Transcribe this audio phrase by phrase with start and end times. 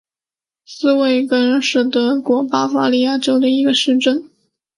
[0.65, 4.27] 施魏根是德国巴伐利亚州的一个市镇。